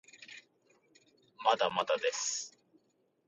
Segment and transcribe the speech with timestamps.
[1.45, 2.57] まだまだです